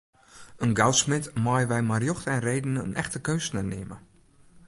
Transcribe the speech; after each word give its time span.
In 0.65 0.73
goudsmid 0.79 1.25
meie 1.43 1.67
wy 1.71 1.79
mei 1.85 1.99
rjocht 2.01 2.27
en 2.33 2.43
reden 2.47 2.75
in 2.85 2.99
echte 3.01 3.19
keunstner 3.27 3.65
neame. 3.67 3.97